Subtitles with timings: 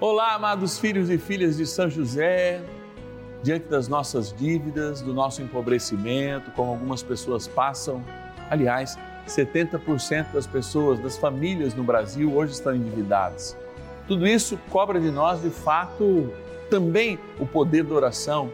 [0.00, 2.62] Olá, amados filhos e filhas de São José,
[3.42, 8.00] diante das nossas dívidas, do nosso empobrecimento, como algumas pessoas passam.
[8.48, 13.56] Aliás, 70% das pessoas, das famílias no Brasil hoje estão endividadas.
[14.06, 16.32] Tudo isso cobra de nós, de fato,
[16.70, 18.52] também o poder da oração,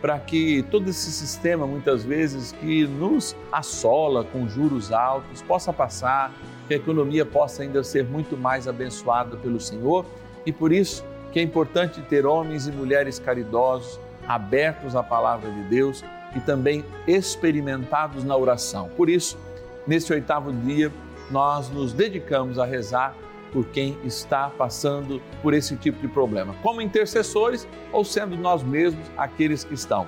[0.00, 6.32] para que todo esse sistema, muitas vezes, que nos assola com juros altos, possa passar,
[6.68, 10.06] que a economia possa ainda ser muito mais abençoada pelo Senhor
[10.46, 15.62] e por isso que é importante ter homens e mulheres caridosos, abertos à palavra de
[15.64, 18.88] Deus e também experimentados na oração.
[18.96, 19.36] Por isso,
[19.86, 20.92] neste oitavo dia,
[21.30, 23.14] nós nos dedicamos a rezar
[23.52, 29.06] por quem está passando por esse tipo de problema, como intercessores ou sendo nós mesmos
[29.16, 30.06] aqueles que estão.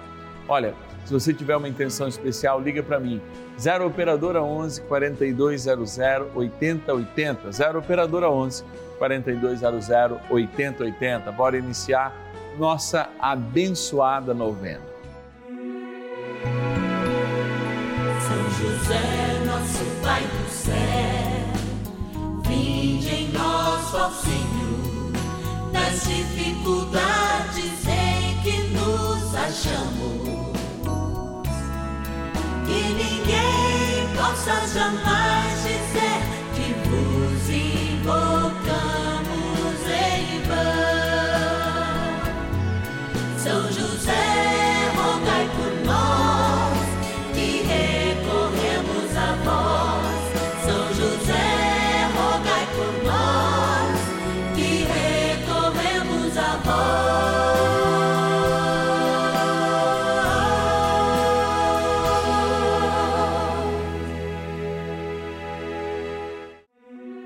[0.48, 0.74] Olha,
[1.04, 3.20] se você tiver uma intenção especial, liga para mim.
[3.58, 5.98] 0 operadora 11 4200
[6.34, 7.52] 8080.
[7.52, 8.64] 0 operadora 11
[8.96, 11.32] 4200 8080.
[11.32, 12.12] Bora iniciar
[12.58, 14.84] nossa abençoada novena.
[18.20, 20.74] São José, nosso Pai do céu,
[22.48, 25.12] vinde em nós, ó Senhor,
[25.72, 30.46] nas dificuldades em que nos achamos.
[32.66, 36.20] Que ninguém possa jamais dizer
[36.54, 37.25] que vos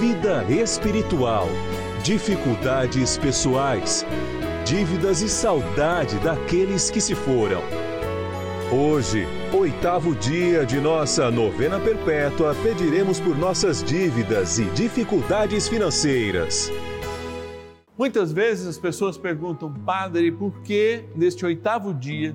[0.00, 1.48] vida espiritual,
[2.02, 4.06] dificuldades pessoais,
[4.64, 7.62] dívidas e saudade daqueles que se foram.
[8.72, 16.70] Hoje, oitavo dia de nossa novena perpétua, pediremos por nossas dívidas e dificuldades financeiras.
[17.98, 22.34] Muitas vezes as pessoas perguntam, Padre, por que neste oitavo dia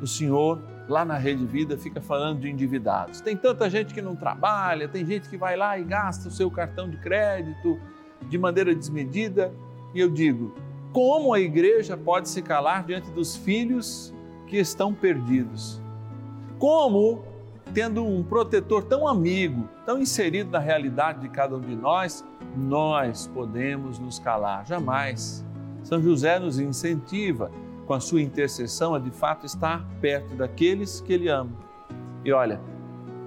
[0.00, 3.20] o Senhor lá na Rede Vida fica falando de endividados.
[3.20, 6.50] Tem tanta gente que não trabalha, tem gente que vai lá e gasta o seu
[6.50, 7.78] cartão de crédito
[8.28, 9.52] de maneira desmedida.
[9.94, 10.54] E eu digo,
[10.92, 14.14] como a igreja pode se calar diante dos filhos
[14.46, 15.80] que estão perdidos?
[16.58, 17.24] Como,
[17.72, 22.24] tendo um protetor tão amigo, tão inserido na realidade de cada um de nós,
[22.56, 24.66] nós podemos nos calar?
[24.66, 25.44] Jamais.
[25.82, 27.50] São José nos incentiva
[27.86, 31.52] com a sua intercessão, a de fato estar perto daqueles que Ele ama.
[32.24, 32.60] E olha,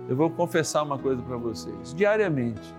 [0.10, 1.94] eu vou confessar uma coisa para vocês.
[1.94, 2.74] Diariamente,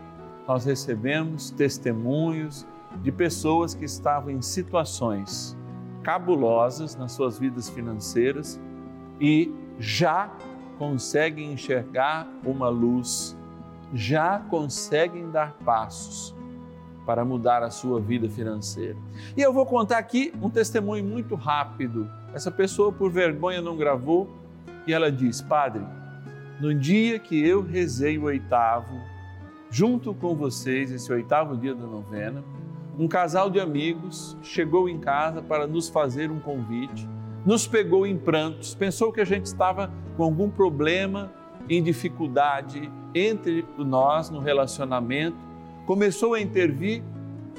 [0.47, 2.67] nós recebemos testemunhos
[3.03, 5.57] de pessoas que estavam em situações
[6.03, 8.59] cabulosas nas suas vidas financeiras
[9.21, 10.31] e já
[10.79, 13.37] conseguem enxergar uma luz,
[13.93, 16.38] já conseguem dar passos
[17.09, 18.95] para mudar a sua vida financeira.
[19.35, 22.07] E eu vou contar aqui um testemunho muito rápido.
[22.35, 24.29] Essa pessoa, por vergonha, não gravou
[24.87, 25.83] e ela diz: Padre,
[26.61, 28.95] no dia que eu rezei o oitavo,
[29.71, 32.45] junto com vocês, esse oitavo dia da novena,
[32.99, 37.09] um casal de amigos chegou em casa para nos fazer um convite,
[37.43, 41.33] nos pegou em prantos, pensou que a gente estava com algum problema,
[41.71, 45.48] em dificuldade entre nós no relacionamento
[45.89, 47.03] começou a intervir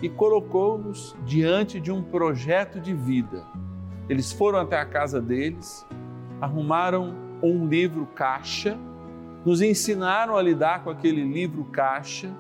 [0.04, 3.44] e colocou-nos diante de um projeto de vida.
[4.08, 5.84] Eles foram até a casa deles,
[6.40, 8.78] arrumaram um livro caixa,
[9.44, 12.32] nos ensinaram a lidar com aquele livro caixa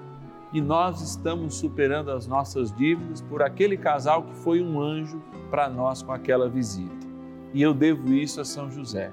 [0.53, 5.19] e nós estamos superando as nossas dívidas por aquele casal que foi um anjo
[5.49, 7.07] para nós com aquela visita.
[7.51, 9.11] E eu devo isso a São José.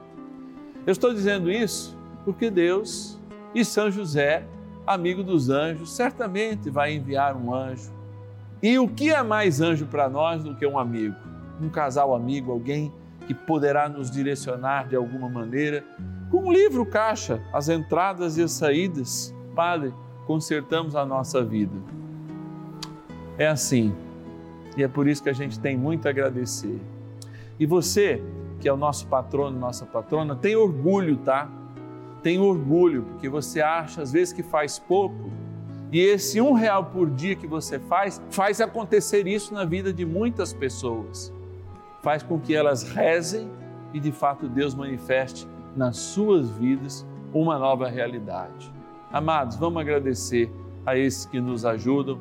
[0.87, 3.19] Eu estou dizendo isso porque Deus
[3.55, 4.47] e São José
[4.87, 7.91] amigo dos anjos, certamente vai enviar um anjo.
[8.63, 11.17] E o que é mais anjo para nós do que um amigo?
[11.61, 12.93] Um casal amigo, alguém
[13.27, 15.85] que poderá nos direcionar de alguma maneira,
[16.31, 19.35] com um livro caixa, as entradas e as saídas.
[19.55, 19.93] Padre,
[20.27, 21.77] consertamos a nossa vida.
[23.39, 23.95] É assim,
[24.77, 26.79] E é por isso que a gente tem muito a agradecer.
[27.59, 28.23] E você,
[28.61, 31.49] que é o nosso patrono, nossa patrona, tem orgulho, tá?
[32.27, 35.31] Tem orgulho, porque você acha às vezes que faz pouco.
[35.93, 40.05] E esse um real por dia que você faz, faz acontecer isso na vida de
[40.05, 41.33] muitas pessoas.
[42.03, 43.49] Faz com que elas rezem
[43.95, 45.47] e de fato Deus manifeste
[45.77, 48.75] nas suas vidas uma nova realidade.
[49.13, 50.51] Amados, vamos agradecer
[50.85, 52.19] a esses que nos ajudam,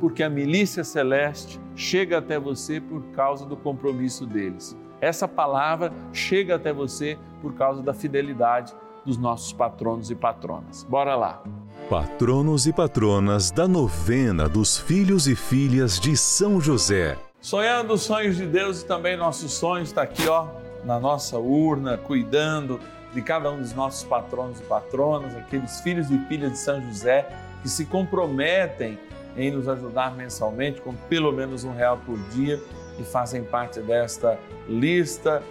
[0.00, 4.76] porque a milícia celeste chega até você por causa do compromisso deles.
[5.00, 8.74] Essa palavra chega até você por causa da fidelidade
[9.04, 10.84] dos nossos patronos e patronas.
[10.84, 11.42] Bora lá.
[11.88, 17.18] Patronos e patronas da novena dos filhos e filhas de São José.
[17.40, 20.46] Sonhando os sonhos de Deus e também nossos sonhos está aqui, ó,
[20.84, 22.80] na nossa urna, cuidando
[23.12, 27.28] de cada um dos nossos patronos e patronas, aqueles filhos e filhas de São José
[27.62, 28.98] que se comprometem
[29.36, 32.60] em nos ajudar mensalmente com pelo menos um real por dia
[32.98, 35.42] e fazem parte desta lista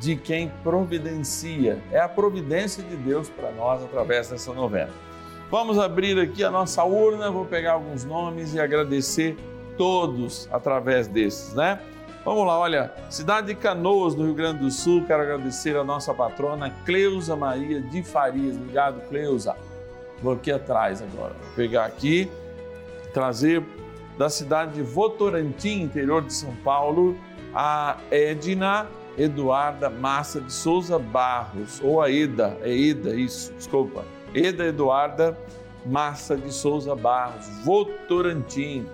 [0.00, 1.78] de quem providencia.
[1.90, 4.90] É a providência de Deus para nós através dessa novena.
[5.50, 9.36] Vamos abrir aqui a nossa urna, vou pegar alguns nomes e agradecer
[9.76, 11.78] todos através desses, né?
[12.24, 16.14] Vamos lá, olha, cidade de Canoas, no Rio Grande do Sul, quero agradecer a nossa
[16.14, 18.54] patrona Cleusa Maria de Farias.
[18.54, 19.56] Obrigado, Cleusa.
[20.22, 22.30] Vou aqui atrás agora, vou pegar aqui
[23.12, 23.62] trazer
[24.16, 27.16] da cidade de Votorantim, interior de São Paulo,
[27.54, 28.86] a Edna
[29.16, 34.04] Eduarda Massa de Souza Barros, ou a Eda, é Eda, isso, desculpa,
[34.34, 35.36] Eda Eduarda
[35.84, 38.86] Massa de Souza Barros, Votorantim.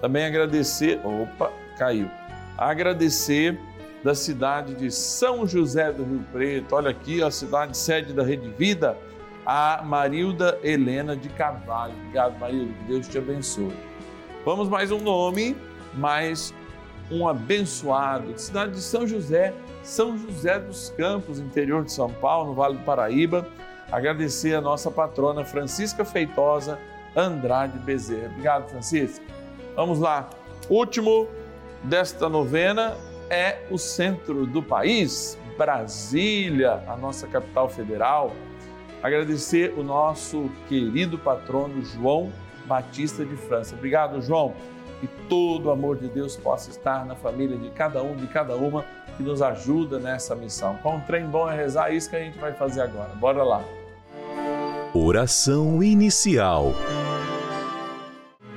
[0.00, 2.10] Também agradecer, opa, caiu.
[2.58, 3.58] Agradecer
[4.02, 8.48] da cidade de São José do Rio Preto, olha aqui a cidade sede da Rede
[8.50, 8.98] Vida,
[9.46, 11.94] a Marilda Helena de Carvalho.
[11.94, 13.72] Obrigado, Marilda, que Deus te abençoe.
[14.44, 15.56] Vamos mais um nome,
[15.94, 16.52] mais
[17.10, 22.50] um abençoado, de cidade de São José, São José dos Campos, interior de São Paulo,
[22.50, 23.46] no Vale do Paraíba.
[23.92, 26.78] Agradecer a nossa patrona Francisca Feitosa
[27.14, 28.28] Andrade Bezerra.
[28.30, 29.24] Obrigado, Francisca.
[29.76, 30.28] Vamos lá.
[30.68, 31.28] Último
[31.82, 32.96] desta novena
[33.28, 38.32] é o centro do país, Brasília, a nossa capital federal
[39.04, 42.32] agradecer o nosso querido patrono João
[42.64, 43.74] Batista de França.
[43.74, 44.54] Obrigado, João.
[45.04, 48.56] Que todo o amor de Deus possa estar na família de cada um, de cada
[48.56, 48.86] uma
[49.18, 50.78] que nos ajuda nessa missão.
[50.82, 53.10] Com um trem bom é rezar, é isso que a gente vai fazer agora.
[53.16, 53.62] Bora lá.
[54.94, 56.72] Oração inicial.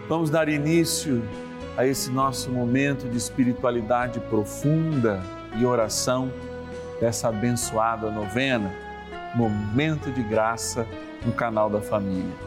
[0.08, 1.22] Vamos dar início
[1.76, 5.22] a esse nosso momento de espiritualidade profunda
[5.58, 6.32] e oração
[7.02, 8.72] dessa abençoada novena
[9.36, 10.88] Momento de Graça
[11.26, 12.47] no canal da Família.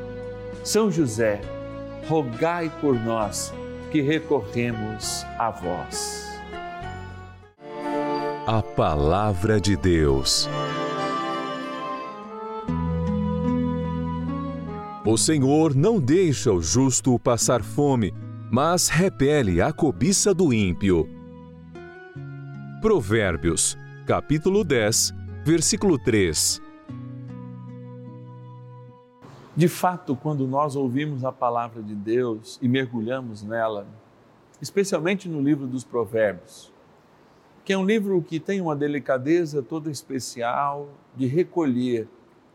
[0.63, 1.41] São José,
[2.07, 3.53] rogai por nós
[3.91, 6.31] que recorremos a vós.
[8.47, 10.49] a Palavra de Deus.
[15.05, 18.13] O Senhor não deixa o justo passar fome,
[18.51, 21.07] mas repele a cobiça do ímpio.
[22.81, 25.13] Provérbios, capítulo 10,
[25.45, 26.61] versículo 3.
[29.53, 33.85] De fato, quando nós ouvimos a palavra de Deus e mergulhamos nela,
[34.61, 36.71] especialmente no livro dos Provérbios,
[37.65, 42.07] que é um livro que tem uma delicadeza toda especial de recolher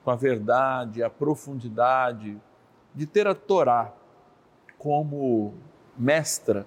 [0.02, 2.40] com a verdade, a profundidade,
[2.94, 3.92] de ter a Torá
[4.78, 5.52] como
[5.98, 6.66] mestra.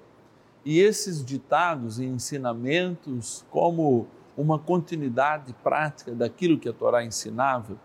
[0.64, 4.08] E esses ditados e ensinamentos como
[4.38, 7.76] uma continuidade prática daquilo que a Torá ensinava,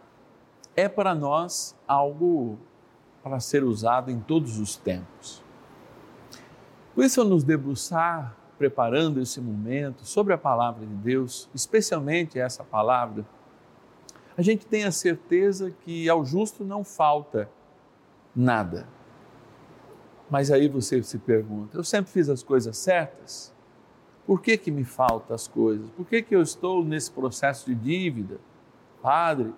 [0.76, 2.58] é para nós algo
[3.22, 5.42] para ser usado em todos os tempos.
[6.94, 12.62] Por isso, ao nos debruçar, preparando esse momento sobre a palavra de Deus, especialmente essa
[12.62, 13.24] palavra,
[14.36, 17.48] a gente tem a certeza que ao justo não falta
[18.34, 18.86] nada.
[20.28, 23.54] Mas aí você se pergunta: eu sempre fiz as coisas certas?
[24.26, 25.90] Por que, que me faltam as coisas?
[25.90, 28.38] Por que, que eu estou nesse processo de dívida?
[29.02, 29.52] Padre,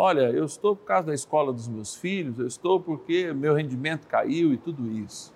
[0.00, 4.06] olha, eu estou por causa da escola dos meus filhos, eu estou porque meu rendimento
[4.06, 5.34] caiu e tudo isso.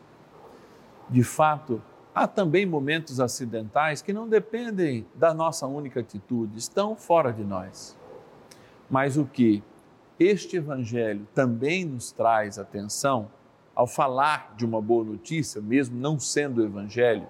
[1.10, 1.82] De fato,
[2.14, 7.98] há também momentos acidentais que não dependem da nossa única atitude, estão fora de nós.
[8.88, 9.64] Mas o que
[10.16, 13.28] este Evangelho também nos traz atenção
[13.74, 17.26] ao falar de uma boa notícia, mesmo não sendo o Evangelho,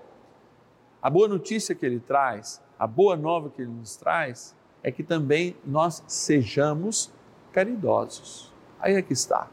[1.00, 5.02] a boa notícia que ele traz, a boa nova que ele nos traz, é que
[5.02, 7.10] também nós sejamos
[7.52, 8.52] caridosos.
[8.80, 9.48] Aí é que está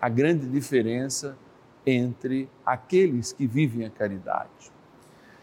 [0.00, 1.36] a grande diferença
[1.84, 4.70] entre aqueles que vivem a caridade.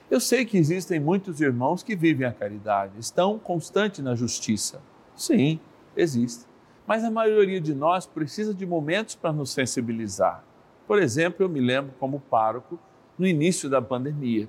[0.10, 4.81] Eu sei que existem muitos irmãos que vivem a caridade, estão constantes na justiça.
[5.15, 5.60] Sim,
[5.98, 6.45] existe.
[6.88, 10.43] Mas a maioria de nós precisa de momentos para nos sensibilizar.
[10.88, 12.79] Por exemplo, eu me lembro como pároco
[13.17, 14.48] no início da pandemia.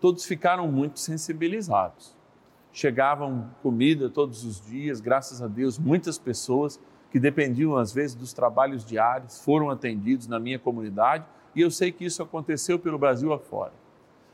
[0.00, 2.17] Todos ficaram muito sensibilizados
[2.72, 6.78] chegavam comida todos os dias, graças a Deus, muitas pessoas
[7.10, 11.90] que dependiam às vezes dos trabalhos diários foram atendidos na minha comunidade e eu sei
[11.90, 13.72] que isso aconteceu pelo Brasil afora.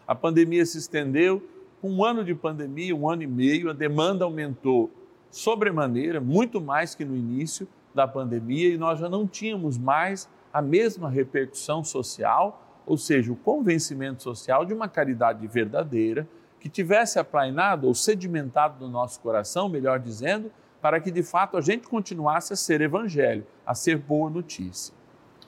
[0.06, 1.42] A pandemia se estendeu,
[1.82, 4.90] um ano de pandemia, um ano e meio, a demanda aumentou
[5.30, 10.60] sobremaneira, muito mais que no início da pandemia, e nós já não tínhamos mais a
[10.60, 16.28] mesma repercussão social, ou seja, o convencimento social de uma caridade verdadeira
[16.64, 21.60] que tivesse aplainado ou sedimentado no nosso coração, melhor dizendo, para que de fato a
[21.60, 24.94] gente continuasse a ser evangelho, a ser boa notícia.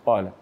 [0.04, 0.34] Olha,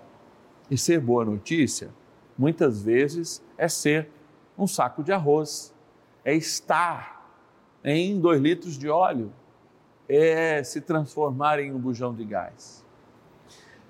[0.69, 1.91] e ser boa notícia,
[2.37, 4.11] muitas vezes, é ser
[4.59, 5.73] um saco de arroz,
[6.25, 7.25] é estar
[7.85, 9.33] em dois litros de óleo,
[10.09, 12.85] é se transformar em um bujão de gás.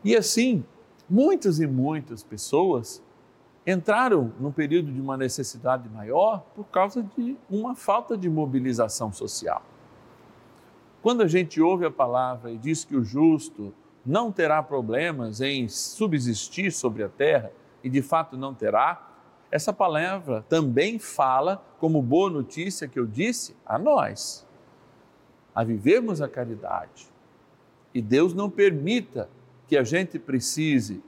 [0.05, 0.63] E assim,
[1.09, 3.03] muitas e muitas pessoas
[3.67, 9.63] entraram num período de uma necessidade maior por causa de uma falta de mobilização social.
[11.03, 13.73] Quando a gente ouve a palavra e diz que o justo
[14.05, 17.51] não terá problemas em subsistir sobre a terra,
[17.83, 19.11] e de fato não terá,
[19.51, 24.47] essa palavra também fala, como boa notícia que eu disse, a nós,
[25.55, 27.07] a vivermos a caridade.
[27.93, 29.29] E Deus não permita
[29.69, 31.03] que a gente precise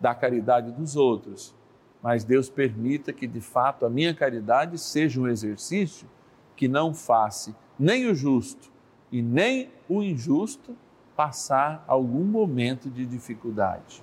[0.00, 1.54] da caridade dos outros,
[2.02, 6.08] mas Deus permita que de fato a minha caridade seja um exercício
[6.56, 8.70] que não faça nem o justo
[9.10, 10.76] e nem o injusto
[11.16, 14.02] passar algum momento de dificuldade.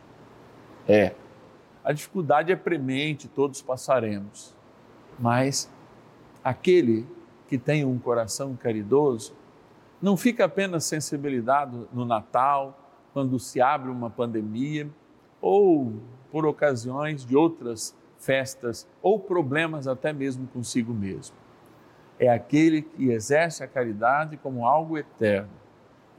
[0.88, 1.16] É,
[1.84, 4.56] a dificuldade é premente, todos passaremos,
[5.20, 5.72] mas
[6.44, 7.08] aquele
[7.48, 9.34] que tem um coração caridoso
[10.02, 12.80] não fica apenas sensibilizado no Natal,
[13.14, 14.90] quando se abre uma pandemia,
[15.40, 15.94] ou
[16.36, 21.34] por ocasiões de outras festas ou problemas até mesmo consigo mesmo.
[22.20, 25.54] É aquele que exerce a caridade como algo eterno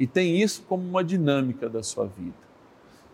[0.01, 2.33] e tem isso como uma dinâmica da sua vida.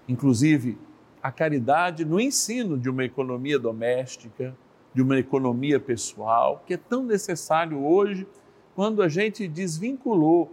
[0.08, 0.78] Inclusive,
[1.20, 4.56] a caridade no ensino de uma economia doméstica,
[4.94, 8.28] de uma economia pessoal, que é tão necessário hoje
[8.76, 10.52] quando a gente desvinculou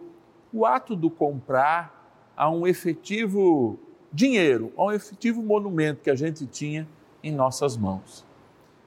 [0.51, 3.77] o ato do comprar a um efetivo
[4.11, 6.87] dinheiro, ao efetivo monumento que a gente tinha
[7.23, 8.25] em nossas mãos.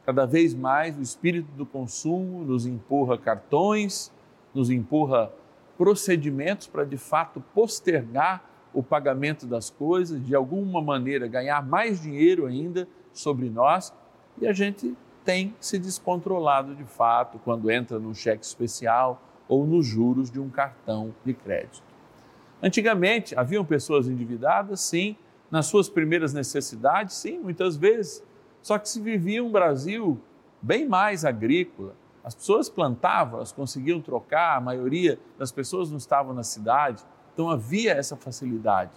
[0.04, 4.12] Cada vez mais o espírito do consumo nos empurra cartões,
[4.52, 5.32] nos empurra
[5.78, 12.46] procedimentos para de fato postergar o pagamento das coisas, de alguma maneira ganhar mais dinheiro
[12.46, 13.92] ainda sobre nós,
[14.40, 19.86] e a gente tem se descontrolado de fato quando entra num cheque especial ou nos
[19.86, 21.91] juros de um cartão de crédito.
[22.62, 25.16] Antigamente, haviam pessoas endividadas, sim,
[25.50, 28.22] nas suas primeiras necessidades, sim, muitas vezes.
[28.62, 30.20] Só que se vivia um Brasil
[30.62, 31.94] bem mais agrícola.
[32.22, 37.02] As pessoas plantavam, elas conseguiam trocar, a maioria das pessoas não estavam na cidade,
[37.34, 38.92] então havia essa facilidade.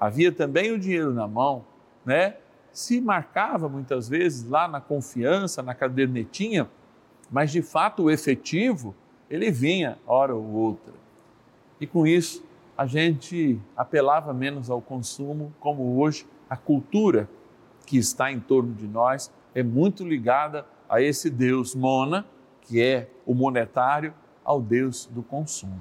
[0.00, 1.66] Havia também o dinheiro na mão,
[2.04, 2.36] né?
[2.72, 6.68] Se marcava muitas vezes lá na confiança, na cadernetinha,
[7.30, 8.94] mas de fato o efetivo,
[9.28, 10.92] ele vinha hora ou outra.
[11.80, 12.42] E com isso,
[12.76, 17.28] a gente apelava menos ao consumo, como hoje a cultura
[17.86, 22.26] que está em torno de nós é muito ligada a esse Deus mona,
[22.60, 24.12] que é o monetário,
[24.44, 25.80] ao Deus do consumo.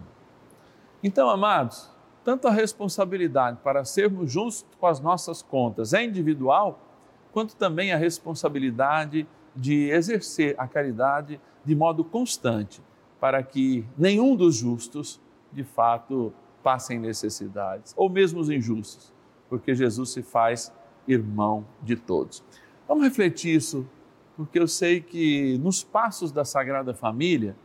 [1.04, 1.92] Então, amados,
[2.24, 6.80] tanto a responsabilidade para sermos justos com as nossas contas é individual,
[7.32, 12.82] quanto também a responsabilidade de exercer a caridade de modo constante,
[13.20, 15.22] para que nenhum dos justos,
[15.52, 16.34] de fato,
[16.66, 19.14] passem necessidades, ou mesmo os injustos,
[19.48, 20.74] porque Jesus se faz
[21.08, 22.44] irmão de todos.
[22.88, 23.88] Vamos refletir isso,
[24.36, 27.56] porque eu sei que nos passos da Sagrada Família,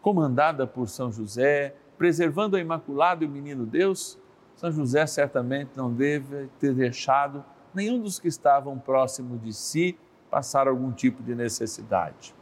[0.00, 4.16] comandada por São José, preservando a Imaculada e o Menino Deus,
[4.54, 9.98] São José certamente não deve ter deixado nenhum dos que estavam próximo de si
[10.30, 12.32] passar algum tipo de necessidade.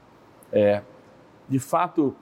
[0.53, 0.83] É,
[1.49, 2.15] de fato,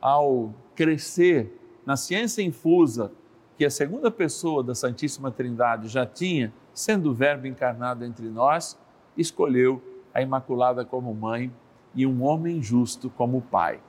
[0.00, 1.54] ao crescer
[1.88, 3.10] na ciência infusa
[3.56, 8.78] que a segunda pessoa da Santíssima Trindade já tinha, sendo o Verbo encarnado entre nós,
[9.16, 11.50] escolheu a Imaculada como mãe
[11.94, 13.80] e um homem justo como pai.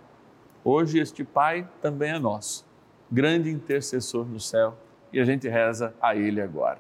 [0.64, 2.66] Hoje, este pai também é nosso,
[3.12, 4.78] grande intercessor no céu,
[5.12, 6.80] e a gente reza a ele agora.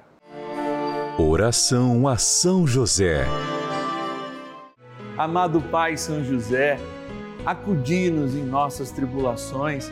[1.20, 3.26] Oração a São José.
[5.18, 6.80] Amado Pai São José,
[7.46, 9.92] acudi-nos em nossas tribulações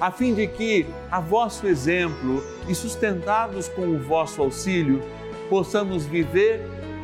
[0.00, 5.02] a fim de que, a vosso exemplo e sustentados com o vosso auxílio,
[5.48, 6.60] possamos viver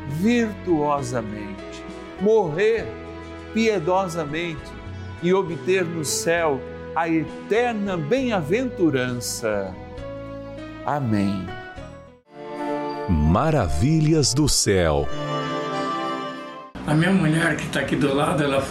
[0.09, 1.85] virtuosamente,
[2.21, 2.87] morrer
[3.55, 4.71] piedosamente
[5.23, 6.61] e obter no céu
[6.95, 9.75] a eterna bem-aventurança.
[10.85, 11.47] Amém.
[13.09, 15.07] Maravilhas do céu.
[16.87, 18.65] A minha mulher que está aqui do lado, ela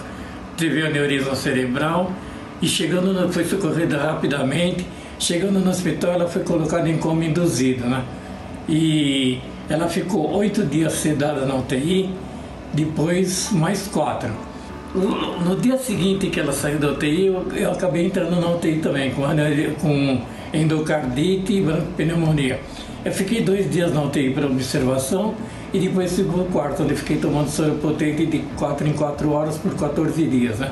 [0.57, 2.11] teve aneurisma cerebral
[2.61, 4.85] e chegando, no, foi socorrida rapidamente.
[5.17, 8.03] Chegando no hospital, ela foi colocada em coma induzido, né?
[8.67, 12.09] E ela ficou oito dias sedada na UTI,
[12.73, 14.29] depois mais quatro.
[14.93, 19.11] No dia seguinte que ela saiu da UTI, eu, eu acabei entrando na UTI também,
[19.11, 19.23] com,
[19.79, 20.21] com
[20.53, 22.59] endocardite e pneumonia.
[23.03, 25.35] Eu fiquei dois dias na UTI para observação
[25.73, 29.75] e depois fui quarto, onde fiquei tomando soro potente de 4 em 4 horas por
[29.75, 30.59] 14 dias.
[30.59, 30.71] Né?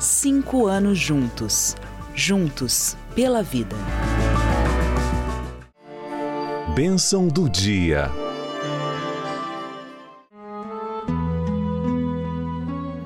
[0.00, 1.74] Cinco anos juntos.
[2.14, 3.74] Juntos pela vida.
[6.72, 8.08] bênção do dia.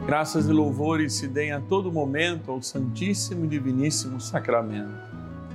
[0.05, 4.93] Graças e louvores se deem a todo momento ao Santíssimo e Diviníssimo Sacramento.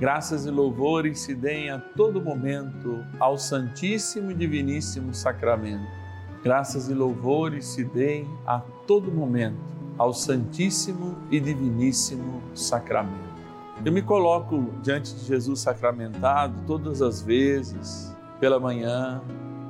[0.00, 5.86] Graças e louvores se deem a todo momento ao Santíssimo e Diviníssimo Sacramento.
[6.42, 13.28] Graças e louvores se deem a todo momento ao Santíssimo e Diviníssimo Sacramento.
[13.84, 19.20] Eu me coloco diante de Jesus sacramentado todas as vezes, pela manhã,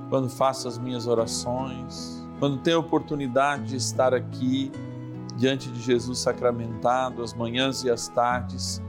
[0.08, 4.70] quando faço as minhas orações, quando tenho a oportunidade de estar aqui
[5.36, 8.82] diante de Jesus sacramentado, as manhãs e as tardes,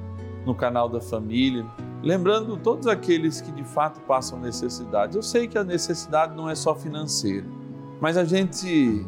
[0.45, 1.65] no canal da família,
[2.01, 5.15] lembrando todos aqueles que de fato passam necessidade.
[5.15, 7.45] Eu sei que a necessidade não é só financeira,
[7.99, 9.05] mas a gente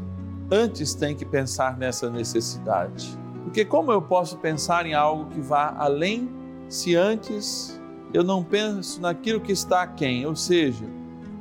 [0.51, 3.17] antes tem que pensar nessa necessidade.
[3.43, 6.29] Porque como eu posso pensar em algo que vá além
[6.67, 7.79] se antes
[8.13, 10.85] eu não penso naquilo que está aquém, ou seja,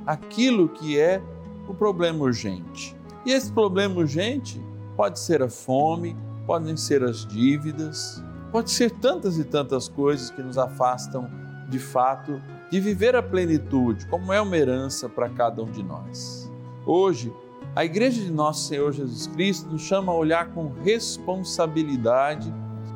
[0.06, 1.20] aquilo que é
[1.68, 2.96] o problema urgente.
[3.26, 4.60] E esse problema urgente
[4.96, 10.42] pode ser a fome, podem ser as dívidas, pode ser tantas e tantas coisas que
[10.42, 11.28] nos afastam
[11.68, 16.50] de fato de viver a plenitude, como é uma herança para cada um de nós.
[16.86, 17.32] Hoje,
[17.74, 22.52] a Igreja de Nosso Senhor Jesus Cristo nos chama a olhar com responsabilidade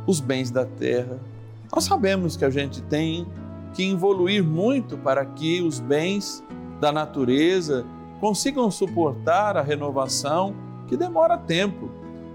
[0.07, 1.19] os bens da terra.
[1.73, 3.27] Nós sabemos que a gente tem
[3.73, 6.43] que evoluir muito para que os bens
[6.81, 7.87] da natureza
[8.21, 10.55] consigam suportar a renovação
[10.89, 11.91] que demora tempo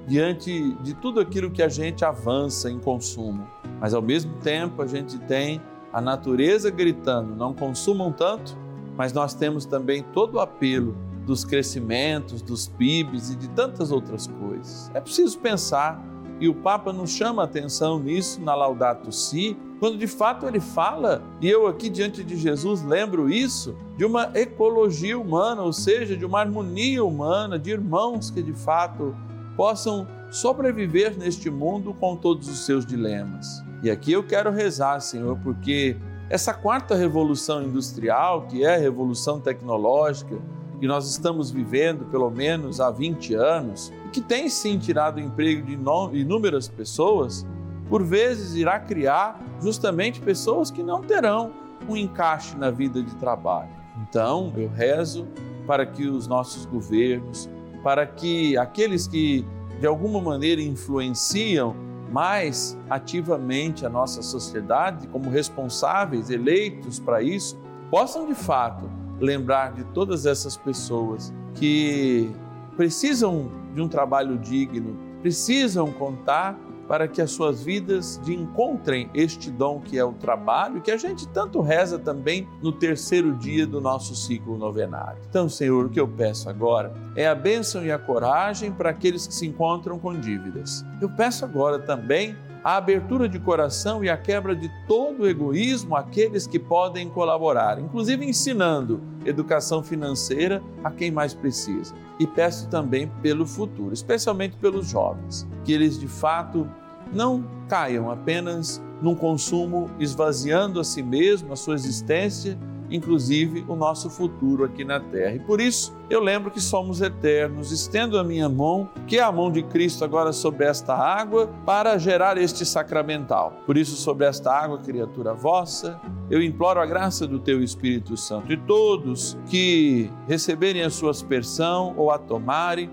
[0.07, 3.45] diante de tudo aquilo que a gente avança em consumo.
[3.79, 8.57] Mas ao mesmo tempo a gente tem a natureza gritando: não consumam tanto,
[8.97, 14.27] mas nós temos também todo o apelo dos crescimentos, dos PIBs e de tantas outras
[14.27, 14.89] coisas.
[14.93, 16.03] É preciso pensar
[16.39, 20.59] e o Papa nos chama a atenção nisso na Laudato Si, quando de fato ele
[20.59, 26.15] fala, e eu aqui diante de Jesus lembro isso, de uma ecologia humana, ou seja,
[26.15, 29.15] de uma harmonia humana, de irmãos que de fato
[29.55, 33.63] possam sobreviver neste mundo com todos os seus dilemas.
[33.83, 35.97] E aqui eu quero rezar, Senhor, porque
[36.29, 40.37] essa quarta revolução industrial, que é a revolução tecnológica,
[40.79, 45.19] que nós estamos vivendo pelo menos há 20 anos, e que tem sim tirado o
[45.19, 45.73] emprego de
[46.19, 47.45] inúmeras pessoas,
[47.89, 51.51] por vezes irá criar justamente pessoas que não terão
[51.87, 53.69] um encaixe na vida de trabalho.
[54.07, 55.27] Então, eu rezo
[55.67, 57.49] para que os nossos governos,
[57.83, 59.45] para que aqueles que
[59.79, 61.75] de alguma maneira influenciam
[62.11, 67.57] mais ativamente a nossa sociedade, como responsáveis eleitos para isso,
[67.89, 68.89] possam de fato
[69.19, 72.31] lembrar de todas essas pessoas que
[72.75, 76.57] precisam de um trabalho digno, precisam contar
[76.89, 81.27] para que as suas vidas encontrem este dom que é o trabalho, que a gente
[81.27, 85.21] tanto reza também no terceiro dia do nosso ciclo novenário.
[85.29, 89.27] Então, Senhor, o que eu peço agora é a bênção e a coragem para aqueles
[89.27, 90.83] que se encontram com dívidas.
[90.99, 95.95] Eu peço agora também a abertura de coração e a quebra de todo o egoísmo
[95.95, 101.93] àqueles que podem colaborar, inclusive ensinando educação financeira a quem mais precisa.
[102.19, 106.69] E peço também pelo futuro, especialmente pelos jovens, que eles de fato
[107.13, 112.57] não caiam apenas num consumo esvaziando a si mesmo, a sua existência
[112.89, 115.35] inclusive o nosso futuro aqui na terra.
[115.35, 117.71] E por isso eu lembro que somos eternos.
[117.71, 121.97] Estendo a minha mão, que é a mão de Cristo agora sobre esta água, para
[121.97, 123.53] gerar este sacramental.
[123.65, 125.99] Por isso, sobre esta água, criatura vossa,
[126.29, 128.51] eu imploro a graça do teu Espírito Santo.
[128.51, 132.89] E todos que receberem a sua aspersão ou a tomarem,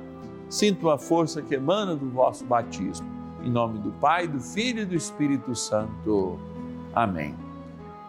[0.49, 3.07] sintam a força que emana do vosso batismo.
[3.43, 6.39] Em nome do Pai, do Filho e do Espírito Santo.
[6.95, 7.46] Amém.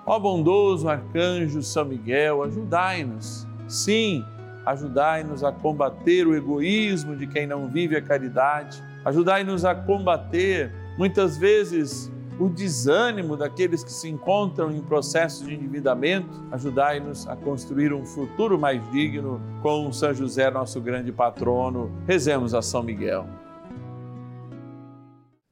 [0.08, 3.46] Ó bondoso arcanjo São Miguel, ajudai-nos.
[3.68, 4.24] Sim,
[4.66, 8.82] ajudai-nos a combater o egoísmo de quem não vive a caridade.
[9.04, 16.42] Ajudai-nos a combater, muitas vezes, o desânimo daqueles que se encontram em processo de endividamento.
[16.54, 21.92] Ajudai-nos a construir um futuro mais digno com São José, nosso grande patrono.
[22.08, 23.28] Rezemos a São Miguel.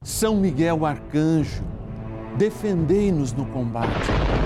[0.02, 1.62] São Miguel Arcanjo,
[2.38, 4.45] defendei-nos no combate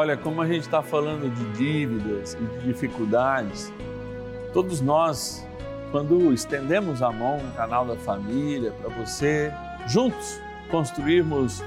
[0.00, 3.72] Olha, como a gente está falando de dívidas e de dificuldades,
[4.52, 5.44] todos nós,
[5.90, 9.52] quando estendemos a mão no canal da família para você,
[9.88, 11.64] juntos construirmos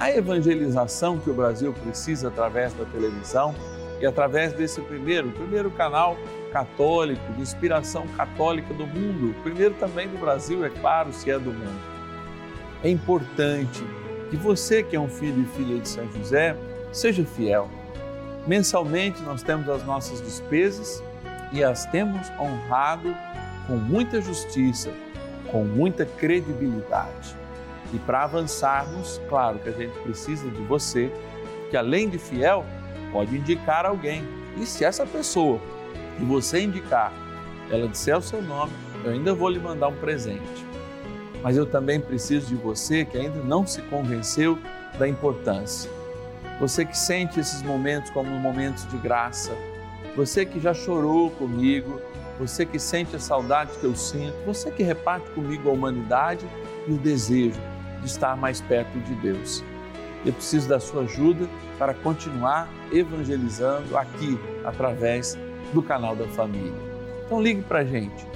[0.00, 3.54] a evangelização que o Brasil precisa através da televisão
[4.00, 6.16] e através desse primeiro, primeiro canal
[6.52, 11.52] católico, de inspiração católica do mundo, primeiro também do Brasil, é claro, se é do
[11.52, 11.80] mundo.
[12.82, 13.84] É importante
[14.30, 16.56] que você que é um filho e filha de São José,
[16.94, 17.68] seja fiel.
[18.46, 21.02] Mensalmente nós temos as nossas despesas
[21.52, 23.14] e as temos honrado
[23.66, 24.90] com muita justiça,
[25.50, 27.36] com muita credibilidade.
[27.92, 31.12] E para avançarmos, claro que a gente precisa de você,
[31.70, 32.64] que além de fiel,
[33.12, 34.24] pode indicar alguém.
[34.56, 35.60] E se essa pessoa
[36.16, 37.12] que você indicar,
[37.70, 38.72] ela disser o seu nome,
[39.04, 40.66] eu ainda vou lhe mandar um presente.
[41.42, 44.58] Mas eu também preciso de você que ainda não se convenceu
[44.98, 45.90] da importância.
[46.60, 49.52] Você que sente esses momentos como momentos de graça,
[50.16, 52.00] você que já chorou comigo,
[52.38, 56.46] você que sente a saudade que eu sinto, você que reparte comigo a humanidade
[56.86, 57.60] e o desejo
[58.00, 59.64] de estar mais perto de Deus.
[60.24, 65.36] Eu preciso da sua ajuda para continuar evangelizando aqui através
[65.72, 66.72] do canal da família.
[67.26, 68.26] Então ligue para a gente,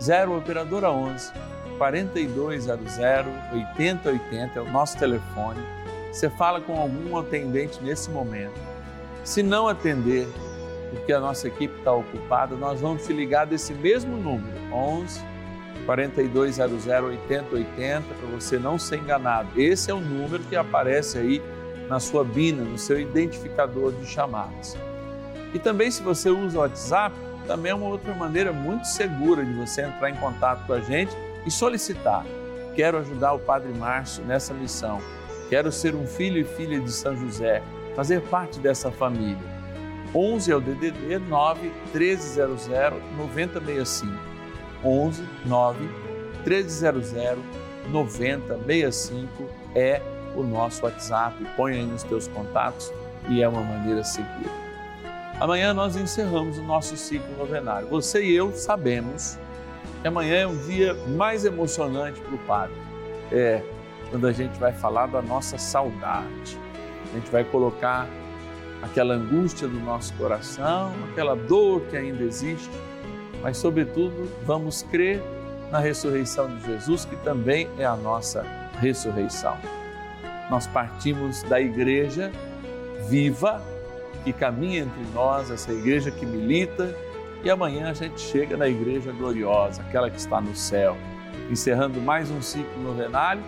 [0.00, 1.32] 0 Operadora 11
[1.78, 2.98] 4200
[3.52, 5.60] 8080 é o nosso telefone.
[6.16, 8.58] Você fala com algum atendente nesse momento.
[9.22, 10.26] Se não atender,
[10.88, 15.20] porque a nossa equipe está ocupada, nós vamos te ligar desse mesmo número, 11
[15.84, 19.60] 4200 8080, para você não ser enganado.
[19.60, 21.42] Esse é o número que aparece aí
[21.86, 24.74] na sua BINA, no seu identificador de chamadas.
[25.52, 27.14] E também, se você usa o WhatsApp,
[27.46, 31.14] também é uma outra maneira muito segura de você entrar em contato com a gente
[31.44, 32.24] e solicitar.
[32.74, 34.98] Quero ajudar o Padre Márcio nessa missão.
[35.48, 37.62] Quero ser um filho e filha de São José,
[37.94, 39.56] fazer parte dessa família.
[40.14, 42.68] 11 é o DDD 9 1300
[43.16, 44.12] 9065.
[44.84, 45.88] 11 9
[46.44, 47.12] 1300
[47.90, 49.26] 9065
[49.74, 50.00] é
[50.34, 51.36] o nosso WhatsApp.
[51.56, 52.92] Põe aí nos teus contatos
[53.28, 54.50] e é uma maneira segura.
[55.38, 57.88] Amanhã nós encerramos o nosso ciclo novenário.
[57.88, 59.38] Você e eu sabemos
[60.00, 62.76] que amanhã é um dia mais emocionante para o Padre.
[63.30, 63.62] É
[64.10, 66.58] quando a gente vai falar da nossa saudade.
[67.10, 68.06] A gente vai colocar
[68.82, 72.70] aquela angústia do nosso coração, aquela dor que ainda existe,
[73.42, 75.22] mas, sobretudo, vamos crer
[75.70, 78.44] na ressurreição de Jesus, que também é a nossa
[78.80, 79.56] ressurreição.
[80.50, 82.30] Nós partimos da igreja
[83.08, 83.62] viva
[84.24, 86.94] que caminha entre nós, essa igreja que milita,
[87.42, 90.96] e amanhã a gente chega na igreja gloriosa, aquela que está no céu,
[91.50, 93.42] encerrando mais um ciclo novenário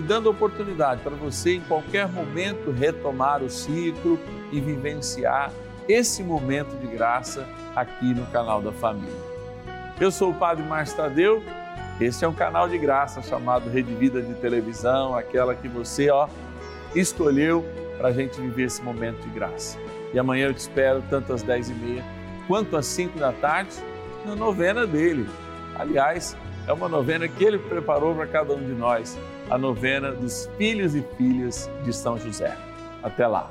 [0.00, 4.18] e dando oportunidade para você, em qualquer momento, retomar o ciclo
[4.50, 5.52] e vivenciar
[5.86, 9.12] esse momento de graça aqui no canal da Família.
[10.00, 11.42] Eu sou o Padre Márcio Tadeu,
[12.00, 16.26] esse é um canal de graça chamado Rede Vida de Televisão, aquela que você ó,
[16.94, 17.62] escolheu
[17.98, 19.76] para a gente viver esse momento de graça.
[20.14, 22.02] E amanhã eu te espero, tanto às 10h30
[22.48, 23.76] quanto às 5 da tarde,
[24.24, 25.28] na novena dele.
[25.78, 26.34] Aliás,
[26.66, 29.18] é uma novena que ele preparou para cada um de nós,
[29.48, 32.56] a novena dos filhos e filhas de São José.
[33.02, 33.50] Até lá.